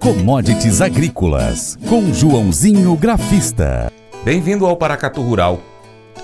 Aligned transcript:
Commodities 0.00 0.80
Agrícolas, 0.80 1.76
com 1.86 2.10
Joãozinho 2.10 2.96
Grafista. 2.96 3.92
Bem-vindo 4.24 4.64
ao 4.64 4.74
Paracatu 4.74 5.20
Rural. 5.20 5.60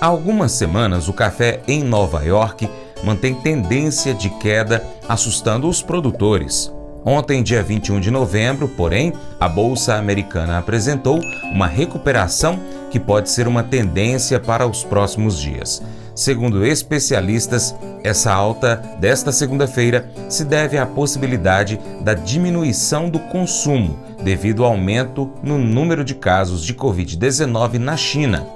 Há 0.01 0.07
algumas 0.07 0.51
semanas, 0.53 1.07
o 1.07 1.13
café 1.13 1.61
em 1.67 1.83
Nova 1.83 2.23
York 2.23 2.67
mantém 3.03 3.35
tendência 3.35 4.15
de 4.15 4.31
queda, 4.31 4.83
assustando 5.07 5.69
os 5.69 5.83
produtores. 5.83 6.73
Ontem, 7.05 7.43
dia 7.43 7.61
21 7.61 7.99
de 7.99 8.09
novembro, 8.09 8.67
porém, 8.67 9.13
a 9.39 9.47
Bolsa 9.47 9.93
Americana 9.93 10.57
apresentou 10.57 11.19
uma 11.53 11.67
recuperação 11.67 12.59
que 12.89 12.99
pode 12.99 13.29
ser 13.29 13.47
uma 13.47 13.61
tendência 13.61 14.39
para 14.39 14.65
os 14.65 14.83
próximos 14.83 15.39
dias. 15.39 15.83
Segundo 16.17 16.65
especialistas, 16.65 17.75
essa 18.03 18.33
alta 18.33 18.77
desta 18.99 19.31
segunda-feira 19.31 20.09
se 20.27 20.43
deve 20.43 20.75
à 20.75 20.83
possibilidade 20.83 21.79
da 22.01 22.15
diminuição 22.15 23.07
do 23.07 23.19
consumo 23.19 23.99
devido 24.23 24.65
ao 24.65 24.71
aumento 24.71 25.31
no 25.43 25.59
número 25.59 26.03
de 26.03 26.15
casos 26.15 26.63
de 26.63 26.73
Covid-19 26.73 27.77
na 27.77 27.95
China. 27.95 28.47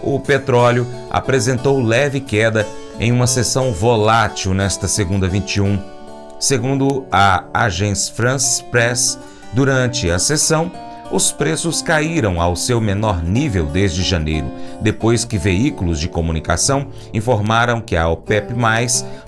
O 0.00 0.20
petróleo 0.20 0.86
apresentou 1.10 1.82
leve 1.82 2.20
queda 2.20 2.64
em 3.00 3.10
uma 3.10 3.26
sessão 3.26 3.72
volátil 3.72 4.54
nesta 4.54 4.86
segunda 4.86 5.26
21. 5.26 5.80
Segundo 6.38 7.04
a 7.10 7.42
Agence 7.52 8.12
France 8.12 8.62
Press, 8.70 9.18
durante 9.52 10.08
a 10.08 10.18
sessão, 10.20 10.70
os 11.10 11.32
preços 11.32 11.80
caíram 11.80 12.40
ao 12.40 12.54
seu 12.54 12.80
menor 12.80 13.22
nível 13.22 13.66
desde 13.66 14.02
janeiro, 14.02 14.46
depois 14.80 15.24
que 15.24 15.38
veículos 15.38 15.98
de 15.98 16.08
comunicação 16.08 16.88
informaram 17.14 17.80
que 17.80 17.96
a 17.96 18.08
OPEP 18.08 18.54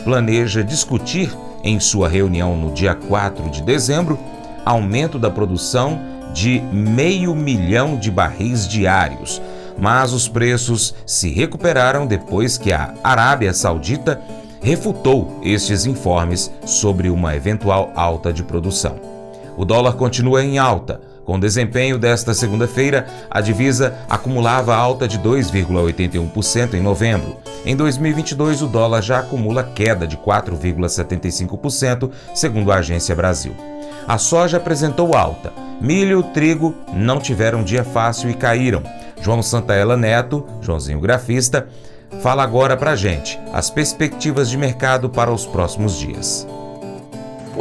planeja 0.05 0.63
discutir 0.63 1.35
em 1.65 1.81
sua 1.81 2.09
reunião 2.09 2.57
no 2.57 2.73
dia 2.73 2.95
4 2.95 3.49
de 3.51 3.63
dezembro 3.63 4.19
aumento 4.65 5.19
da 5.19 5.31
produção 5.31 6.01
de 6.33 6.61
meio 6.73 7.35
milhão 7.35 7.97
de 7.97 8.11
barris 8.11 8.69
diários. 8.69 9.41
Mas 9.79 10.13
os 10.13 10.29
preços 10.29 10.95
se 11.07 11.31
recuperaram 11.31 12.07
depois 12.07 12.59
que 12.59 12.73
a 12.73 12.95
Arábia 13.03 13.53
Saudita 13.53 14.21
refutou 14.63 15.41
estes 15.43 15.87
informes 15.87 16.51
sobre 16.67 17.09
uma 17.09 17.35
eventual 17.35 17.91
alta 17.97 18.33
de 18.33 18.43
produção. 18.43 18.97
O 19.57 19.65
dólar 19.65 19.95
continua 19.95 20.45
em 20.45 20.59
alta, 20.59 21.01
com 21.31 21.37
o 21.37 21.41
desempenho 21.41 21.97
desta 21.97 22.35
segunda-feira, 22.35 23.07
a 23.31 23.41
divisa 23.41 23.95
acumulava 24.09 24.75
alta 24.75 25.07
de 25.07 25.17
2,81% 25.21 26.75
em 26.75 26.81
novembro. 26.81 27.37
Em 27.65 27.77
2022, 27.77 28.63
o 28.63 28.67
dólar 28.67 29.01
já 29.01 29.21
acumula 29.21 29.63
queda 29.63 30.09
de 30.09 30.17
4,75%, 30.17 32.11
segundo 32.35 32.73
a 32.73 32.79
Agência 32.79 33.15
Brasil. 33.15 33.55
A 34.09 34.19
soja 34.19 34.57
apresentou 34.57 35.15
alta. 35.15 35.53
Milho 35.81 36.19
e 36.19 36.23
trigo 36.35 36.75
não 36.93 37.21
tiveram 37.21 37.63
dia 37.63 37.85
fácil 37.85 38.29
e 38.29 38.35
caíram. 38.35 38.83
João 39.23 39.41
Santaella 39.41 39.97
Neto, 39.97 40.45
Joãozinho 40.61 40.99
Grafista, 40.99 41.69
fala 42.21 42.43
agora 42.43 42.77
pra 42.77 42.97
gente 42.97 43.39
as 43.53 43.71
perspectivas 43.71 44.51
de 44.51 44.59
mercado 44.59 45.09
para 45.09 45.31
os 45.31 45.47
próximos 45.47 45.97
dias. 45.97 46.45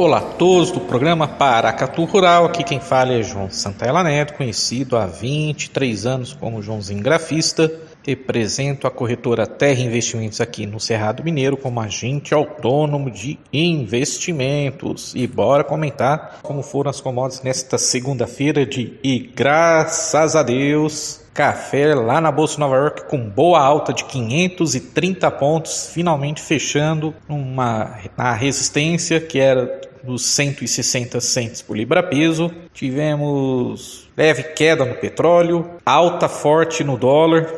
Olá 0.00 0.16
a 0.16 0.22
todos 0.22 0.70
do 0.70 0.80
programa 0.80 1.28
Paracatu 1.28 2.04
Rural, 2.04 2.46
aqui 2.46 2.64
quem 2.64 2.80
fala 2.80 3.12
é 3.12 3.22
João 3.22 3.50
Santella 3.50 4.02
Neto, 4.02 4.32
conhecido 4.32 4.96
há 4.96 5.04
23 5.04 6.06
anos 6.06 6.32
como 6.32 6.62
Joãozinho 6.62 7.02
Grafista. 7.02 7.70
Represento 8.02 8.86
a 8.86 8.90
corretora 8.90 9.46
Terra 9.46 9.82
Investimentos 9.82 10.40
aqui 10.40 10.64
no 10.64 10.80
Cerrado 10.80 11.22
Mineiro 11.22 11.54
como 11.54 11.80
agente 11.80 12.32
autônomo 12.32 13.10
de 13.10 13.38
investimentos. 13.52 15.14
E 15.14 15.26
bora 15.26 15.62
comentar 15.62 16.38
como 16.42 16.62
foram 16.62 16.88
as 16.88 16.98
commodities 16.98 17.42
nesta 17.42 17.76
segunda-feira 17.76 18.64
de 18.64 18.98
e 19.04 19.18
graças 19.18 20.34
a 20.34 20.42
Deus 20.42 21.20
café 21.32 21.94
lá 21.94 22.20
na 22.20 22.30
Bolsa 22.30 22.58
Nova 22.58 22.76
York 22.76 23.04
com 23.04 23.18
boa 23.18 23.60
alta 23.60 23.92
de 23.92 24.04
530 24.04 25.30
pontos, 25.30 25.90
finalmente 25.92 26.42
fechando 26.42 27.14
uma 27.28 27.98
na 28.16 28.32
resistência 28.32 29.20
que 29.20 29.38
era 29.38 29.79
dos 30.02 30.24
160 30.26 31.20
centes 31.20 31.62
por 31.62 31.76
libra-peso. 31.76 32.50
Tivemos 32.72 34.08
leve 34.16 34.42
queda 34.42 34.84
no 34.84 34.94
petróleo, 34.94 35.68
alta 35.84 36.28
forte 36.28 36.84
no 36.84 36.96
dólar, 36.96 37.52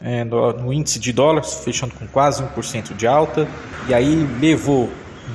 é, 0.00 0.24
no, 0.24 0.52
no, 0.52 0.72
índice 0.72 0.98
de 0.98 1.12
dólares, 1.12 1.54
fechando 1.64 1.94
com 1.94 2.06
quase 2.06 2.42
1% 2.42 2.94
de 2.94 3.06
alta. 3.06 3.48
E 3.88 3.94
aí 3.94 4.26
levou 4.40 4.90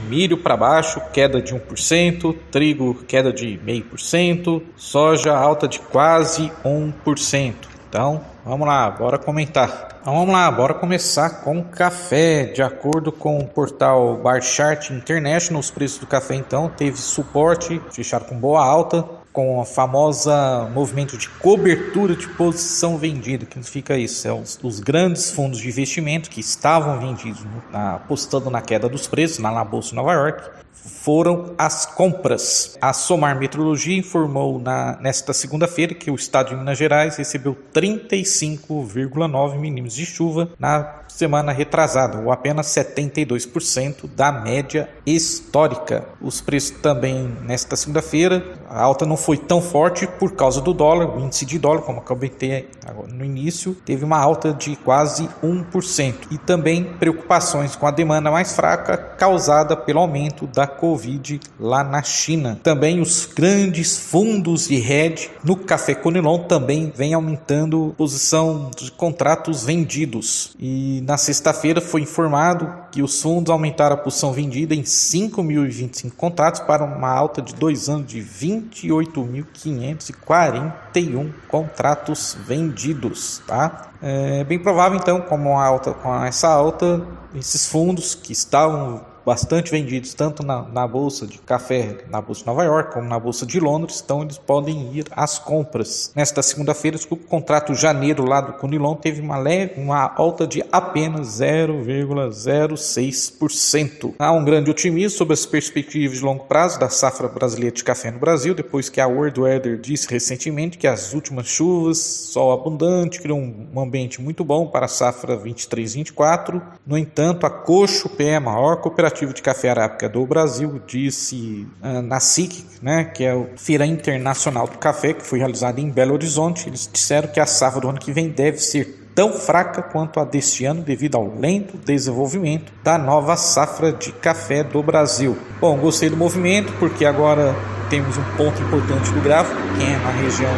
milho 0.07 0.37
para 0.37 0.55
baixo, 0.55 1.01
queda 1.13 1.41
de 1.41 1.53
1%, 1.53 2.35
trigo 2.51 2.95
queda 3.07 3.31
de 3.31 3.59
0,5%, 3.65 4.61
soja 4.75 5.35
alta 5.35 5.67
de 5.67 5.79
quase 5.79 6.51
1%. 6.63 7.68
Então, 7.89 8.21
vamos 8.45 8.67
lá, 8.67 8.91
bora 8.91 9.17
comentar. 9.17 9.97
Então 9.99 10.13
vamos 10.13 10.31
lá, 10.31 10.49
bora 10.51 10.75
começar 10.75 11.41
com 11.41 11.63
café. 11.63 12.45
De 12.45 12.61
acordo 12.61 13.11
com 13.11 13.39
o 13.39 13.47
portal 13.47 14.15
Bar 14.17 14.43
Chart 14.43 14.91
International, 14.91 15.59
os 15.59 15.71
preços 15.71 15.97
do 15.97 16.05
café 16.05 16.35
então 16.35 16.69
teve 16.69 16.97
suporte, 16.97 17.81
fecharam 17.91 18.27
com 18.27 18.35
boa 18.35 18.63
alta, 18.63 19.03
com 19.33 19.59
a 19.59 19.65
famosa 19.65 20.69
movimento 20.71 21.17
de 21.17 21.27
cobertura 21.29 22.15
de 22.15 22.27
posição 22.27 22.95
vendida. 22.95 23.43
O 23.43 23.47
que 23.47 23.55
significa 23.55 23.97
isso? 23.97 24.27
É 24.27 24.31
os, 24.31 24.59
os, 24.61 24.79
grandes 24.79 25.31
fundos 25.31 25.57
de 25.57 25.67
investimento 25.67 26.29
que 26.29 26.41
estavam 26.41 26.99
vendidos, 26.99 27.43
na, 27.71 27.95
apostando 27.95 28.51
na 28.51 28.61
queda 28.61 28.87
dos 28.87 29.07
preços 29.07 29.39
na 29.39 29.63
Bolsa 29.63 29.89
de 29.89 29.95
Nova 29.95 30.13
York, 30.13 30.43
foram 30.85 31.53
as 31.57 31.85
compras. 31.85 32.77
A 32.81 32.93
Somar 32.93 33.37
Metrologia 33.37 33.97
informou 33.97 34.59
na, 34.59 34.97
nesta 35.01 35.33
segunda-feira 35.33 35.93
que 35.93 36.11
o 36.11 36.15
estado 36.15 36.49
de 36.49 36.55
Minas 36.55 36.77
Gerais 36.77 37.17
recebeu 37.17 37.57
35,9 37.73 39.57
milímetros 39.57 39.95
de 39.95 40.05
chuva 40.05 40.49
na 40.57 40.99
semana 41.07 41.51
retrasada, 41.51 42.19
ou 42.19 42.31
apenas 42.31 42.67
72% 42.67 44.09
da 44.15 44.31
média 44.31 44.89
histórica. 45.05 46.07
Os 46.21 46.39
preços 46.39 46.77
também 46.79 47.27
nesta 47.41 47.75
segunda-feira, 47.75 48.43
a 48.69 48.81
alta 48.81 49.05
não 49.05 49.17
foi 49.17 49.37
tão 49.37 49.61
forte 49.61 50.05
por 50.05 50.33
causa 50.33 50.61
do 50.61 50.73
dólar, 50.73 51.17
o 51.17 51.19
índice 51.19 51.45
de 51.45 51.57
dólar, 51.57 51.81
como 51.81 51.99
acabei 51.99 52.29
de 52.29 52.65
no 53.11 53.25
início, 53.25 53.75
teve 53.85 54.03
uma 54.05 54.17
alta 54.17 54.53
de 54.53 54.75
quase 54.75 55.29
1%. 55.43 56.13
E 56.31 56.37
também 56.37 56.83
preocupações 56.83 57.75
com 57.75 57.87
a 57.87 57.91
demanda 57.91 58.31
mais 58.31 58.55
fraca 58.55 58.97
causada 58.97 59.75
pelo 59.75 59.99
aumento 59.99 60.47
da 60.47 60.67
Covid 60.67 61.39
lá 61.59 61.83
na 61.83 62.01
China. 62.03 62.59
Também 62.63 63.01
os 63.01 63.25
grandes 63.25 63.97
fundos 63.97 64.67
de 64.67 64.75
hedge 64.75 65.31
no 65.43 65.55
café 65.55 65.95
Conilon 65.95 66.39
também 66.39 66.91
vem 66.95 67.13
aumentando 67.13 67.93
posição 67.97 68.71
de 68.75 68.91
contratos 68.91 69.63
vendidos. 69.63 70.55
E 70.59 71.03
na 71.05 71.17
sexta-feira 71.17 71.81
foi 71.81 72.01
informado 72.01 72.71
que 72.91 73.01
os 73.01 73.21
fundos 73.21 73.51
aumentaram 73.51 73.95
a 73.95 73.99
posição 73.99 74.31
vendida 74.31 74.73
em 74.73 74.83
5.025 74.83 76.11
contratos 76.15 76.61
para 76.61 76.83
uma 76.83 77.09
alta 77.09 77.41
de 77.41 77.53
dois 77.53 77.89
anos 77.89 78.07
de 78.07 78.21
28.541 78.59 81.31
contratos 81.47 82.37
vendidos, 82.45 83.41
tá? 83.47 83.89
É 84.01 84.43
bem 84.43 84.59
provável 84.59 84.97
então, 84.97 85.21
como 85.21 85.57
alta, 85.57 85.93
com 85.93 86.23
essa 86.23 86.47
alta, 86.47 87.05
esses 87.35 87.67
fundos 87.67 88.15
que 88.15 88.31
estavam 88.31 89.05
bastante 89.29 89.69
vendidos 89.69 90.15
tanto 90.15 90.43
na, 90.43 90.63
na, 90.63 90.87
bolsa 90.87 91.27
de 91.27 91.37
café 91.37 91.97
na 92.09 92.19
bolsa 92.19 92.41
de 92.41 92.47
Nova 92.47 92.63
York 92.63 92.91
como 92.91 93.07
na 93.07 93.19
bolsa 93.19 93.45
de 93.45 93.59
Londres, 93.59 94.01
então 94.03 94.23
eles 94.23 94.39
podem 94.39 94.91
ir 94.91 95.05
às 95.11 95.37
compras. 95.37 96.11
Nesta 96.15 96.41
segunda-feira, 96.41 96.97
o 97.11 97.15
contrato 97.15 97.75
janeiro 97.75 98.25
lá 98.25 98.41
do 98.41 98.53
Conilon 98.53 98.95
teve 98.95 99.21
uma 99.21 99.37
leve, 99.37 99.79
uma 99.79 100.11
alta 100.15 100.47
de 100.47 100.65
apenas 100.71 101.39
0,06%. 101.39 104.15
Há 104.17 104.31
um 104.31 104.43
grande 104.43 104.71
otimismo 104.71 105.15
sobre 105.15 105.35
as 105.35 105.45
perspectivas 105.45 106.17
de 106.17 106.25
longo 106.25 106.45
prazo 106.45 106.79
da 106.79 106.89
safra 106.89 107.27
brasileira 107.27 107.75
de 107.75 107.83
café 107.83 108.09
no 108.09 108.17
Brasil, 108.17 108.55
depois 108.55 108.89
que 108.89 108.99
a 108.99 109.05
World 109.05 109.41
Weather 109.41 109.79
disse 109.79 110.09
recentemente 110.09 110.79
que 110.79 110.87
as 110.87 111.13
últimas 111.13 111.45
chuvas, 111.45 111.99
sol 111.99 112.51
abundante, 112.51 113.21
criou 113.21 113.37
um 113.37 113.79
ambiente 113.79 114.19
muito 114.19 114.43
bom 114.43 114.65
para 114.65 114.87
a 114.87 114.89
safra 114.89 115.37
23-24. 115.37 116.59
No 116.83 116.97
entanto, 116.97 117.45
a 117.45 117.49
Coxo 117.51 118.09
Pé, 118.09 118.37
a 118.37 118.39
maior 118.39 118.77
cooperativa 118.77 119.18
de 119.27 119.41
Café 119.41 119.69
Arábica 119.69 120.07
do 120.07 120.25
Brasil 120.25 120.81
disse 120.87 121.67
uh, 121.83 122.01
na 122.01 122.19
SIC, 122.19 122.65
né, 122.81 123.03
que 123.03 123.23
é 123.23 123.31
a 123.31 123.45
Feira 123.57 123.85
Internacional 123.85 124.67
do 124.67 124.77
Café, 124.77 125.13
que 125.13 125.25
foi 125.25 125.39
realizada 125.39 125.79
em 125.79 125.89
Belo 125.89 126.13
Horizonte, 126.13 126.67
eles 126.67 126.89
disseram 126.91 127.27
que 127.27 127.39
a 127.39 127.45
safra 127.45 127.81
do 127.81 127.89
ano 127.89 127.99
que 127.99 128.11
vem 128.11 128.29
deve 128.29 128.59
ser 128.59 129.09
tão 129.13 129.33
fraca 129.33 129.81
quanto 129.81 130.19
a 130.19 130.23
deste 130.23 130.63
ano 130.63 130.81
devido 130.81 131.15
ao 131.15 131.35
lento 131.35 131.77
desenvolvimento 131.77 132.71
da 132.83 132.97
nova 132.97 133.35
safra 133.35 133.91
de 133.91 134.11
café 134.13 134.63
do 134.63 134.81
Brasil. 134.81 135.37
Bom, 135.59 135.77
gostei 135.77 136.09
do 136.09 136.15
movimento 136.15 136.71
porque 136.79 137.03
agora 137.03 137.53
temos 137.89 138.17
um 138.17 138.23
ponto 138.37 138.61
importante 138.61 139.11
do 139.11 139.21
gráfico, 139.21 139.59
que 139.75 139.83
é 139.83 139.97
na 139.97 140.11
região 140.11 140.51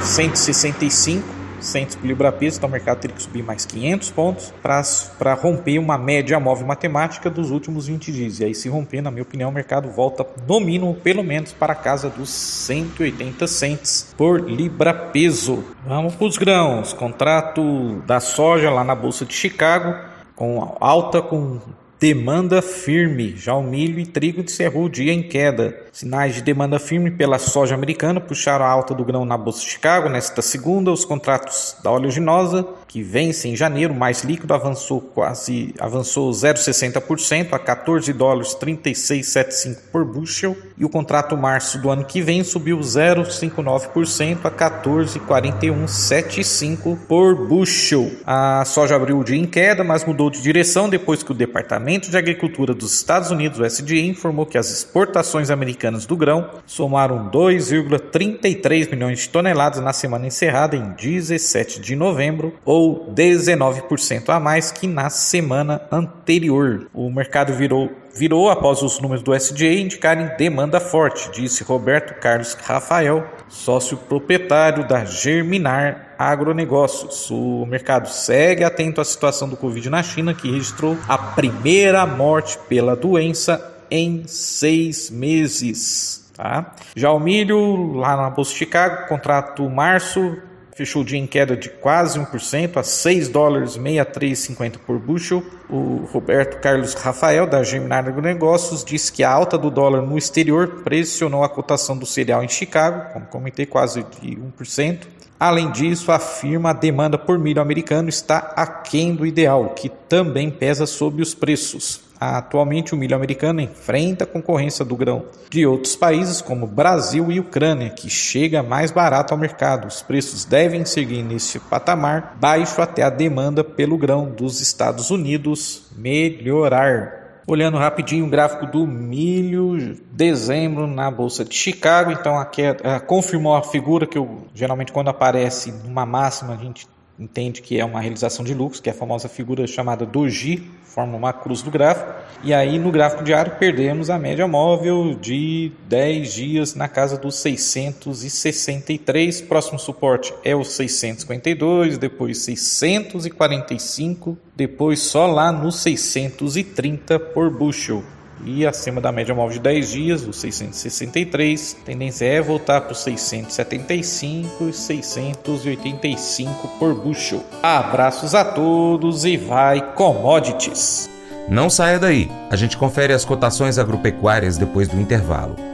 de 0.00 0.06
165 0.06 1.43
centes 1.64 1.96
por 1.96 2.06
libra 2.06 2.30
peso, 2.30 2.58
então 2.58 2.68
o 2.68 2.72
mercado 2.72 2.98
teria 3.00 3.16
que 3.16 3.22
subir 3.22 3.42
mais 3.42 3.64
500 3.64 4.10
pontos 4.10 4.54
para 4.62 5.34
romper 5.34 5.78
uma 5.78 5.98
média 5.98 6.38
móvel 6.38 6.66
matemática 6.66 7.30
dos 7.30 7.50
últimos 7.50 7.86
20 7.86 8.12
dias. 8.12 8.40
E 8.40 8.44
aí, 8.44 8.54
se 8.54 8.68
romper, 8.68 9.02
na 9.02 9.10
minha 9.10 9.22
opinião, 9.22 9.50
o 9.50 9.52
mercado 9.52 9.88
volta 9.88 10.26
no 10.46 10.60
mínimo, 10.60 10.94
pelo 10.94 11.22
menos, 11.22 11.52
para 11.52 11.72
a 11.72 11.76
casa 11.76 12.08
dos 12.08 12.30
180 12.30 13.46
centes 13.46 14.14
por 14.16 14.40
libra 14.48 14.92
peso. 14.92 15.64
Vamos 15.86 16.14
para 16.14 16.26
os 16.26 16.36
grãos. 16.36 16.92
Contrato 16.92 18.02
da 18.06 18.20
soja 18.20 18.70
lá 18.70 18.84
na 18.84 18.94
Bolsa 18.94 19.24
de 19.24 19.34
Chicago, 19.34 19.94
com 20.34 20.76
alta 20.80 21.20
com 21.22 21.60
demanda 22.04 22.60
firme. 22.60 23.34
Já 23.34 23.54
o 23.54 23.62
milho 23.62 23.98
e 23.98 24.04
trigo 24.04 24.42
encerrou 24.42 24.84
o 24.84 24.90
dia 24.90 25.10
em 25.10 25.22
queda. 25.22 25.74
Sinais 25.90 26.34
de 26.34 26.42
demanda 26.42 26.78
firme 26.78 27.10
pela 27.10 27.38
soja 27.38 27.74
americana 27.74 28.20
puxaram 28.20 28.62
a 28.62 28.68
alta 28.68 28.94
do 28.94 29.06
grão 29.06 29.24
na 29.24 29.38
Bolsa 29.38 29.60
de 29.60 29.70
Chicago. 29.70 30.10
Nesta 30.10 30.42
segunda, 30.42 30.92
os 30.92 31.06
contratos 31.06 31.74
da 31.82 31.90
oleaginosa, 31.90 32.68
que 32.94 33.02
vence 33.02 33.48
em 33.48 33.56
janeiro, 33.56 33.92
mais 33.92 34.22
líquido, 34.22 34.54
avançou 34.54 35.00
quase 35.00 35.74
avançou 35.80 36.30
0,60% 36.30 37.52
a 37.52 37.58
14 37.58 38.12
dólares 38.12 38.56
36,75 38.56 39.78
por 39.90 40.04
bushel. 40.04 40.56
E 40.78 40.84
o 40.84 40.88
contrato 40.88 41.36
março 41.36 41.76
do 41.78 41.90
ano 41.90 42.04
que 42.04 42.22
vem 42.22 42.44
subiu 42.44 42.78
0,59% 42.78 44.44
a 44.44 44.50
14,4175 44.52 46.96
por 47.08 47.48
bushel. 47.48 48.12
A 48.24 48.64
soja 48.64 48.94
abriu 48.94 49.18
o 49.18 49.24
dia 49.24 49.38
em 49.38 49.46
queda, 49.46 49.82
mas 49.82 50.04
mudou 50.04 50.30
de 50.30 50.40
direção 50.40 50.88
depois 50.88 51.24
que 51.24 51.32
o 51.32 51.34
Departamento 51.34 52.12
de 52.12 52.16
Agricultura 52.16 52.72
dos 52.72 52.94
Estados 52.94 53.32
Unidos, 53.32 53.58
o 53.58 53.64
USDA, 53.64 53.96
informou 53.96 54.46
que 54.46 54.56
as 54.56 54.70
exportações 54.70 55.50
americanas 55.50 56.06
do 56.06 56.16
grão 56.16 56.48
somaram 56.64 57.28
2,33 57.28 58.88
milhões 58.88 59.18
de 59.18 59.28
toneladas 59.30 59.82
na 59.82 59.92
semana 59.92 60.28
encerrada 60.28 60.76
em 60.76 60.90
17 60.90 61.80
de 61.80 61.96
novembro, 61.96 62.54
ou 62.64 62.83
19% 62.92 64.28
a 64.28 64.40
mais 64.40 64.70
que 64.70 64.86
na 64.86 65.10
semana 65.10 65.82
anterior. 65.90 66.86
O 66.92 67.10
mercado 67.10 67.52
virou 67.52 67.90
virou 68.14 68.48
após 68.48 68.80
os 68.80 69.00
números 69.00 69.24
do 69.24 69.34
SDA 69.34 69.74
indicarem 69.74 70.30
demanda 70.38 70.78
forte, 70.78 71.30
disse 71.32 71.64
Roberto 71.64 72.14
Carlos 72.20 72.54
Rafael, 72.54 73.26
sócio 73.48 73.96
proprietário 73.96 74.86
da 74.86 75.04
Germinar 75.04 76.14
Agronegócios. 76.16 77.28
O 77.30 77.66
mercado 77.66 78.08
segue 78.08 78.62
atento 78.62 79.00
à 79.00 79.04
situação 79.04 79.48
do 79.48 79.56
Covid 79.56 79.90
na 79.90 80.02
China, 80.02 80.32
que 80.32 80.50
registrou 80.50 80.96
a 81.08 81.18
primeira 81.18 82.06
morte 82.06 82.56
pela 82.68 82.94
doença 82.94 83.72
em 83.90 84.22
seis 84.26 85.10
meses. 85.10 86.30
Tá? 86.36 86.72
Já 86.94 87.10
o 87.10 87.20
milho, 87.20 87.94
lá 87.94 88.16
na 88.16 88.30
Bolsa 88.30 88.52
de 88.52 88.58
Chicago, 88.58 89.08
contrato 89.08 89.68
março 89.68 90.36
fechou 90.74 91.02
o 91.02 91.04
dia 91.04 91.18
em 91.18 91.26
queda 91.26 91.56
de 91.56 91.68
quase 91.68 92.18
1% 92.18 92.76
a 92.76 92.82
6 92.82 93.28
dólares 93.28 93.78
63,50 93.78 94.78
por 94.84 94.98
bushel. 94.98 95.42
O 95.70 96.06
Roberto 96.12 96.60
Carlos 96.60 96.94
Rafael, 96.94 97.46
da 97.46 97.62
Gemini 97.62 98.20
Negócios, 98.20 98.84
disse 98.84 99.12
que 99.12 99.22
a 99.22 99.30
alta 99.30 99.56
do 99.56 99.70
dólar 99.70 100.02
no 100.02 100.18
exterior 100.18 100.82
pressionou 100.82 101.44
a 101.44 101.48
cotação 101.48 101.96
do 101.96 102.04
cereal 102.04 102.42
em 102.42 102.48
Chicago, 102.48 103.12
como 103.12 103.26
comentei, 103.26 103.66
quase 103.66 104.04
de 104.20 104.36
1%. 104.36 105.23
Além 105.44 105.70
disso, 105.70 106.10
afirma 106.10 106.70
a 106.70 106.72
demanda 106.72 107.18
por 107.18 107.38
milho 107.38 107.60
americano 107.60 108.08
está 108.08 108.54
aquém 108.56 109.14
do 109.14 109.26
ideal, 109.26 109.74
que 109.76 109.90
também 109.90 110.50
pesa 110.50 110.86
sobre 110.86 111.20
os 111.20 111.34
preços. 111.34 112.00
Atualmente, 112.18 112.94
o 112.94 112.96
milho 112.96 113.14
americano 113.14 113.60
enfrenta 113.60 114.24
a 114.24 114.26
concorrência 114.26 114.86
do 114.86 114.96
grão 114.96 115.26
de 115.50 115.66
outros 115.66 115.96
países, 115.96 116.40
como 116.40 116.66
Brasil 116.66 117.30
e 117.30 117.40
Ucrânia, 117.40 117.90
que 117.90 118.08
chega 118.08 118.62
mais 118.62 118.90
barato 118.90 119.34
ao 119.34 119.38
mercado. 119.38 119.86
Os 119.86 120.00
preços 120.00 120.46
devem 120.46 120.86
seguir 120.86 121.22
nesse 121.22 121.60
patamar 121.60 122.38
baixo 122.40 122.80
até 122.80 123.02
a 123.02 123.10
demanda 123.10 123.62
pelo 123.62 123.98
grão 123.98 124.30
dos 124.30 124.62
Estados 124.62 125.10
Unidos 125.10 125.82
melhorar. 125.94 127.23
Olhando 127.46 127.76
rapidinho 127.76 128.26
o 128.26 128.30
gráfico 128.30 128.66
do 128.66 128.86
milho, 128.86 129.98
dezembro 130.10 130.86
na 130.86 131.10
bolsa 131.10 131.44
de 131.44 131.54
Chicago, 131.54 132.10
então 132.10 132.38
aqui 132.38 132.62
é, 132.62 132.76
é, 132.82 132.98
confirmou 132.98 133.54
a 133.54 133.62
figura 133.62 134.06
que 134.06 134.16
eu, 134.16 134.46
geralmente 134.54 134.92
quando 134.92 135.08
aparece 135.08 135.70
numa 135.84 136.06
máxima 136.06 136.54
a 136.54 136.56
gente 136.56 136.86
entende 137.18 137.60
que 137.62 137.78
é 137.78 137.84
uma 137.84 138.00
realização 138.00 138.44
de 138.44 138.54
lucros, 138.54 138.80
que 138.80 138.88
é 138.88 138.92
a 138.92 138.96
famosa 138.96 139.28
figura 139.28 139.66
chamada 139.66 140.06
doji, 140.06 140.70
forma 140.84 141.16
uma 141.16 141.32
cruz 141.32 141.62
do 141.62 141.70
gráfico. 141.70 142.12
E 142.42 142.52
aí 142.52 142.78
no 142.78 142.92
gráfico 142.92 143.24
diário 143.24 143.56
perdemos 143.58 144.10
a 144.10 144.18
média 144.18 144.46
móvel 144.46 145.14
de 145.14 145.72
10 145.88 146.30
dias 146.32 146.74
na 146.74 146.88
casa 146.88 147.16
dos 147.16 147.36
663. 147.36 149.40
Próximo 149.42 149.78
suporte 149.78 150.34
é 150.44 150.54
o 150.54 150.64
652, 150.64 151.96
depois 151.98 152.38
645, 152.38 154.36
depois 154.54 155.00
só 155.00 155.26
lá 155.26 155.50
no 155.50 155.72
630 155.72 157.18
por 157.18 157.50
bushel 157.50 158.04
e 158.44 158.66
acima 158.66 159.00
da 159.00 159.12
média 159.12 159.34
móvel 159.34 159.54
de 159.54 159.60
10 159.60 159.90
dias, 159.90 160.26
os 160.26 160.36
663. 160.36 161.78
A 161.82 161.84
tendência 161.84 162.24
é 162.24 162.40
voltar 162.40 162.80
para 162.82 162.92
os 162.92 163.02
675 163.02 164.68
e 164.68 164.72
685 164.72 166.68
por 166.78 166.94
bushel. 166.94 167.44
Abraços 167.62 168.34
a 168.34 168.44
todos 168.44 169.24
e 169.24 169.36
vai 169.36 169.94
commodities! 169.94 171.08
Não 171.48 171.68
saia 171.68 171.98
daí, 171.98 172.30
a 172.50 172.56
gente 172.56 172.76
confere 172.76 173.12
as 173.12 173.24
cotações 173.24 173.78
agropecuárias 173.78 174.56
depois 174.56 174.88
do 174.88 174.98
intervalo. 174.98 175.73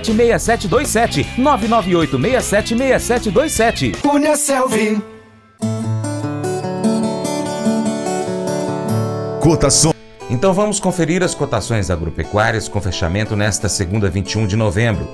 6727 0.07 1.27
998 1.37 2.17
676727. 2.17 3.91
Cunha 4.01 4.35
Selvi. 4.35 4.99
Cotação. 9.39 9.93
Então 10.29 10.53
vamos 10.53 10.79
conferir 10.79 11.23
as 11.23 11.33
cotações 11.35 11.89
agropecuárias 11.89 12.69
com 12.69 12.79
fechamento 12.79 13.35
nesta 13.35 13.67
segunda 13.67 14.09
21 14.09 14.47
de 14.47 14.55
novembro. 14.55 15.05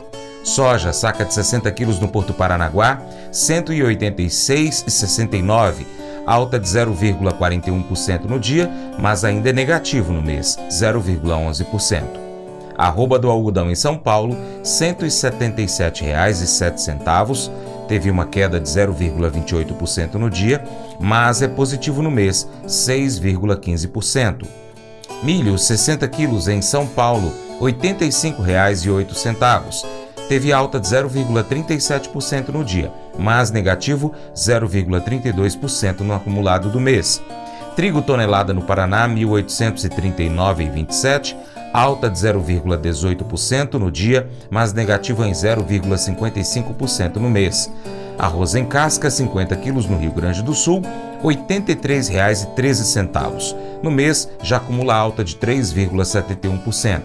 Soja, 0.44 0.94
saca 0.94 1.26
de 1.26 1.34
60 1.34 1.72
quilos 1.72 2.00
no 2.00 2.08
Porto 2.08 2.32
Paranaguá, 2.34 3.02
186,69, 3.32 5.86
alta 6.26 6.60
de 6.60 6.68
0,41% 6.68 8.26
no 8.26 8.40
dia, 8.40 8.70
mas 9.00 9.24
ainda 9.24 9.50
é 9.50 9.54
negativo 9.54 10.14
no 10.14 10.22
mês, 10.22 10.56
0,11%. 10.70 12.27
Arroba 12.78 13.18
do 13.18 13.30
algodão 13.30 13.72
em 13.72 13.76
São 13.76 13.98
Paulo, 13.98 14.36
R$ 14.36 14.42
177,07. 14.64 17.50
Teve 17.88 18.12
uma 18.12 18.26
queda 18.26 18.60
de 18.60 18.68
0,28% 18.70 20.16
no 20.16 20.30
dia, 20.30 20.62
mas 21.00 21.42
é 21.42 21.48
positivo 21.48 22.04
no 22.04 22.12
mês, 22.12 22.46
6,15%. 22.66 24.46
Milho, 25.24 25.58
60 25.58 26.08
quilos 26.10 26.48
em 26.48 26.62
São 26.62 26.86
Paulo, 26.86 27.34
R$ 27.60 27.74
85,08. 27.74 29.84
Teve 30.30 30.54
alta 30.54 30.80
de 30.80 30.88
0,37% 30.88 32.50
no 32.50 32.64
dia, 32.64 32.92
mas 33.18 33.50
negativo 33.50 34.14
0,32% 34.36 36.02
no 36.02 36.14
acumulado 36.14 36.70
do 36.70 36.80
mês. 36.80 37.20
Trigo 37.76 38.00
tonelada 38.02 38.54
no 38.54 38.62
Paraná, 38.62 39.08
R$ 39.08 39.16
1.839,27 39.16 41.36
alta 41.74 42.10
de 42.10 42.18
0,18% 42.18 43.74
no 43.74 43.92
dia, 43.92 44.30
mas 44.50 44.72
negativa 44.74 45.28
em 45.28 45.32
0,55% 45.32 47.18
no 47.18 47.30
mês. 47.30 47.72
Arroz 48.18 48.56
em 48.56 48.66
casca, 48.66 49.12
50 49.12 49.56
quilos 49.58 49.86
no 49.86 49.98
Rio 49.98 50.12
Grande 50.12 50.42
do 50.42 50.54
Sul, 50.54 50.82
R$ 51.22 51.36
83,13. 51.36 53.56
No 53.84 53.92
mês, 53.92 54.30
já 54.42 54.58
acumula 54.58 54.96
alta 54.96 55.24
de 55.24 55.36
3,71%. 55.36 57.02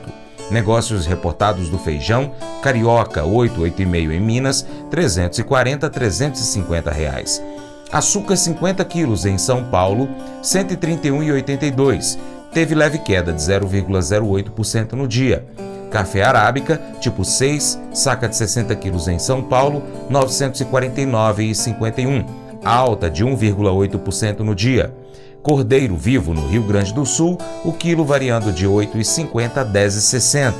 Negócios 0.50 1.04
reportados 1.06 1.68
do 1.68 1.78
feijão, 1.78 2.32
carioca 2.62 3.22
8, 3.24 3.60
8,5 3.60 4.12
em 4.12 4.20
Minas, 4.20 4.66
340 4.90 5.90
350 5.90 6.90
reais. 6.90 7.42
Açúcar 7.90 8.36
50 8.36 8.84
quilos 8.86 9.26
em 9.26 9.36
São 9.36 9.64
Paulo, 9.64 10.08
131,82 10.42 12.18
teve 12.52 12.74
leve 12.74 12.98
queda 12.98 13.32
de 13.32 13.40
0,08% 13.40 14.92
no 14.92 15.08
dia. 15.08 15.46
Café 15.90 16.22
arábica, 16.22 16.78
tipo 17.00 17.24
6, 17.24 17.80
saca 17.92 18.28
de 18.28 18.36
60 18.36 18.76
quilos 18.76 19.08
em 19.08 19.18
São 19.18 19.42
Paulo, 19.42 19.82
949,51. 20.10 22.24
alta 22.64 23.10
de 23.10 23.24
1,8% 23.24 24.38
no 24.40 24.54
dia. 24.54 24.94
Cordeiro 25.42 25.96
vivo 25.96 26.32
no 26.32 26.46
Rio 26.46 26.62
Grande 26.62 26.94
do 26.94 27.04
Sul, 27.04 27.36
o 27.64 27.72
quilo 27.72 28.04
variando 28.04 28.52
de 28.52 28.66
8,50 28.66 29.58
a 29.58 29.66
10,60. 29.66 30.52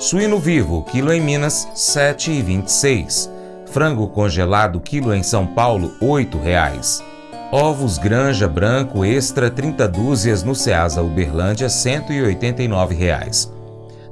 Suíno 0.00 0.38
vivo, 0.38 0.82
quilo 0.82 1.12
em 1.12 1.20
Minas, 1.20 1.68
7,26. 1.74 3.30
Frango 3.66 4.08
congelado, 4.08 4.80
quilo 4.80 5.14
em 5.14 5.22
São 5.22 5.46
Paulo, 5.46 5.92
R$ 6.00 6.06
8,00. 6.06 7.07
Ovos 7.50 7.96
Granja 7.96 8.46
Branco 8.46 9.06
Extra 9.06 9.50
30 9.50 9.88
dúzias 9.88 10.42
no 10.42 10.54
Ceasa 10.54 11.02
Uberlândia, 11.02 11.66
R$ 11.66 11.72
189,00. 11.72 13.48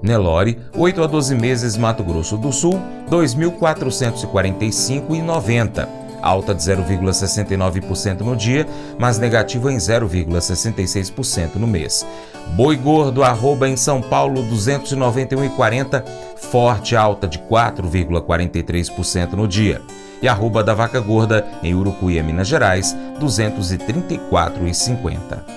Nelore, 0.01 0.59
8 0.75 1.03
a 1.03 1.07
12 1.07 1.35
meses 1.35 1.77
Mato 1.77 2.03
Grosso 2.03 2.39
do 2.39 2.51
Sul, 2.51 2.81
R$ 3.11 3.11
2.445,90. 3.11 5.87
Alta 6.23 6.55
de 6.55 6.63
0,69% 6.63 8.21
no 8.21 8.35
dia, 8.35 8.67
mas 8.99 9.19
negativa 9.19 9.71
em 9.71 9.77
0,66% 9.77 11.57
no 11.57 11.67
mês. 11.67 12.07
Boi 12.55 12.75
gordo 12.75 13.23
arroba 13.23 13.69
em 13.69 13.77
São 13.77 14.01
Paulo 14.01 14.43
291,40, 14.45 16.03
forte 16.37 16.97
alta 16.97 17.29
de 17.29 17.39
4,43% 17.41 19.33
no 19.33 19.47
dia 19.47 19.83
e 20.21 20.29
arroba 20.29 20.63
da 20.63 20.75
vaca 20.75 21.01
gorda 21.01 21.47
em 21.63 21.75
Urucuia, 21.75 22.23
Minas 22.23 22.49
Gerais, 22.49 22.95
234,50. 23.21 25.57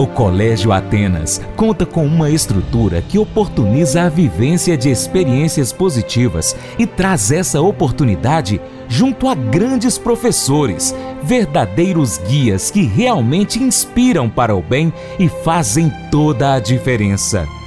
O 0.00 0.06
Colégio 0.06 0.72
Atenas 0.72 1.42
conta 1.54 1.84
com 1.84 2.06
uma 2.06 2.30
estrutura 2.30 3.02
que 3.02 3.18
oportuniza 3.18 4.04
a 4.04 4.08
vivência 4.08 4.74
de 4.74 4.88
experiências 4.88 5.74
positivas 5.74 6.56
e 6.78 6.86
traz 6.86 7.30
essa 7.30 7.60
oportunidade 7.60 8.58
junto 8.88 9.28
a 9.28 9.34
grandes 9.34 9.98
professores, 9.98 10.94
verdadeiros 11.22 12.16
guias 12.16 12.70
que 12.70 12.82
realmente 12.82 13.62
inspiram 13.62 14.30
para 14.30 14.56
o 14.56 14.62
bem 14.62 14.90
e 15.18 15.28
fazem 15.28 15.92
toda 16.10 16.54
a 16.54 16.58
diferença. 16.58 17.59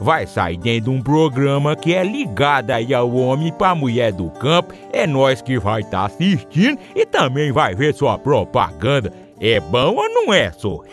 vai 0.00 0.26
sair 0.26 0.56
dentro 0.56 0.90
de 0.90 0.98
um 0.98 1.02
programa 1.02 1.76
que 1.76 1.94
é 1.94 2.02
ligado 2.02 2.70
aí 2.70 2.94
ao 2.94 3.12
homem 3.14 3.52
para 3.52 3.74
mulher 3.74 4.12
do 4.12 4.30
campo. 4.30 4.74
É 4.92 5.06
nós 5.06 5.42
que 5.42 5.58
vai 5.58 5.82
estar 5.82 6.00
tá 6.00 6.06
assistindo 6.06 6.78
e 6.94 7.04
também 7.04 7.52
vai 7.52 7.74
ver 7.74 7.94
sua 7.94 8.18
propaganda. 8.18 9.12
É 9.38 9.60
bom 9.60 9.96
ou 9.96 10.08
não 10.08 10.32
é, 10.32 10.50
só? 10.52 10.82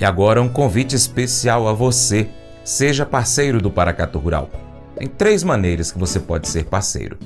E 0.00 0.04
agora 0.04 0.40
um 0.40 0.48
convite 0.48 0.94
especial 0.94 1.66
a 1.66 1.72
você. 1.72 2.28
Seja 2.64 3.04
parceiro 3.04 3.60
do 3.60 3.68
Paracato 3.68 4.16
Rural. 4.16 4.48
Tem 4.94 5.08
três 5.08 5.42
maneiras 5.42 5.90
que 5.90 5.98
você 5.98 6.20
pode 6.20 6.46
ser 6.46 6.66
parceiro. 6.66 7.18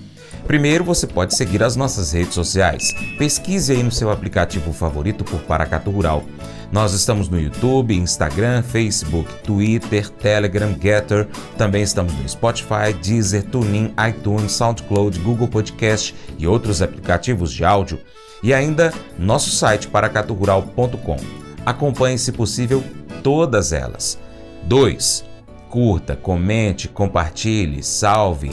Primeiro, 0.47 0.85
você 0.85 1.07
pode 1.07 1.37
seguir 1.37 1.63
as 1.63 1.77
nossas 1.77 2.13
redes 2.13 2.35
sociais. 2.35 2.93
Pesquise 3.17 3.73
aí 3.73 3.83
no 3.83 3.91
seu 3.91 4.11
aplicativo 4.11 4.73
favorito 4.73 5.25
por 5.25 5.41
Paracato 5.41 5.91
Rural. 5.91 6.25
Nós 6.73 6.95
estamos 6.95 7.29
no 7.29 7.39
YouTube, 7.39 7.95
Instagram, 7.95 8.63
Facebook, 8.63 9.31
Twitter, 9.43 10.09
Telegram, 10.09 10.75
Getter. 10.81 11.29
Também 11.59 11.83
estamos 11.83 12.15
no 12.15 12.29
Spotify, 12.29 12.93
Deezer, 13.03 13.45
TuneIn, 13.45 13.95
iTunes, 14.09 14.53
SoundCloud, 14.53 15.19
Google 15.21 15.49
Podcast 15.49 16.15
e 16.39 16.47
outros 16.47 16.81
aplicativos 16.81 17.53
de 17.53 17.65
áudio. 17.65 18.01
E 18.43 18.53
ainda 18.53 18.93
nosso 19.19 19.51
site 19.51 19.87
paracaturural.com 19.87 21.17
acompanhe, 21.65 22.19
se 22.19 22.33
possível, 22.33 22.83
todas 23.23 23.73
elas. 23.73 24.19
2. 24.65 25.25
Curta, 25.69 26.17
comente, 26.17 26.89
compartilhe, 26.89 27.83
salve, 27.83 28.51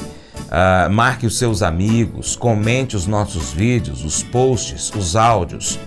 uh, 0.47 0.89
marque 0.91 1.25
os 1.25 1.37
seus 1.37 1.61
amigos, 1.61 2.35
comente 2.35 2.95
os 2.95 3.05
nossos 3.05 3.51
vídeos, 3.51 4.03
os 4.03 4.23
posts, 4.23 4.91
os 4.95 5.15
áudios. 5.15 5.79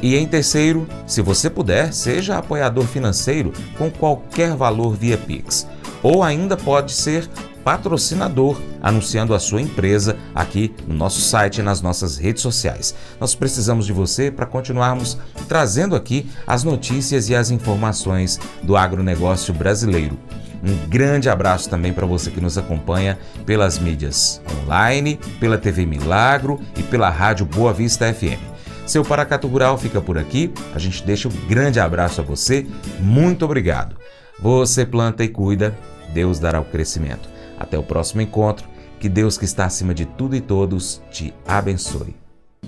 E 0.00 0.16
em 0.16 0.26
terceiro, 0.26 0.88
se 1.06 1.22
você 1.22 1.48
puder, 1.48 1.92
seja 1.92 2.36
apoiador 2.36 2.84
financeiro 2.84 3.52
com 3.78 3.90
qualquer 3.90 4.56
valor 4.56 4.96
via 4.96 5.16
Pix. 5.16 5.66
Ou 6.02 6.24
ainda 6.24 6.56
pode 6.56 6.92
ser 6.92 7.28
patrocinador, 7.62 8.60
anunciando 8.82 9.34
a 9.34 9.38
sua 9.38 9.62
empresa 9.62 10.16
aqui 10.34 10.74
no 10.86 10.94
nosso 10.94 11.20
site 11.20 11.58
e 11.58 11.62
nas 11.62 11.80
nossas 11.80 12.16
redes 12.16 12.42
sociais. 12.42 12.94
Nós 13.20 13.34
precisamos 13.34 13.86
de 13.86 13.92
você 13.92 14.30
para 14.30 14.46
continuarmos 14.46 15.16
trazendo 15.48 15.94
aqui 15.94 16.28
as 16.46 16.64
notícias 16.64 17.28
e 17.28 17.34
as 17.36 17.50
informações 17.50 18.40
do 18.62 18.76
agronegócio 18.76 19.54
brasileiro. 19.54 20.18
Um 20.62 20.88
grande 20.88 21.28
abraço 21.28 21.68
também 21.68 21.92
para 21.92 22.06
você 22.06 22.30
que 22.30 22.40
nos 22.40 22.56
acompanha 22.56 23.18
pelas 23.44 23.78
mídias 23.78 24.40
online, 24.62 25.18
pela 25.40 25.58
TV 25.58 25.84
Milagro 25.84 26.60
e 26.76 26.82
pela 26.82 27.10
Rádio 27.10 27.44
Boa 27.44 27.72
Vista 27.72 28.12
FM. 28.12 28.40
Seu 28.86 29.04
Paracato 29.04 29.48
Rural 29.48 29.76
fica 29.76 30.00
por 30.00 30.18
aqui. 30.18 30.52
A 30.74 30.78
gente 30.78 31.04
deixa 31.04 31.28
um 31.28 31.32
grande 31.48 31.80
abraço 31.80 32.20
a 32.20 32.24
você. 32.24 32.66
Muito 33.00 33.44
obrigado. 33.44 33.96
Você 34.38 34.84
planta 34.84 35.24
e 35.24 35.28
cuida, 35.28 35.76
Deus 36.12 36.38
dará 36.38 36.60
o 36.60 36.64
crescimento. 36.64 37.28
Até 37.58 37.78
o 37.78 37.82
próximo 37.82 38.20
encontro. 38.20 38.68
Que 39.00 39.08
Deus 39.08 39.36
que 39.36 39.44
está 39.44 39.64
acima 39.64 39.92
de 39.92 40.06
tudo 40.06 40.36
e 40.36 40.40
todos 40.40 41.02
te 41.10 41.34
abençoe. 41.46 42.14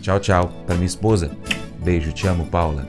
Tchau, 0.01 0.19
tchau. 0.19 0.53
Para 0.67 0.75
minha 0.75 0.87
esposa. 0.87 1.31
Beijo, 1.79 2.13
te 2.13 2.27
amo, 2.27 2.47
Paula. 2.47 2.89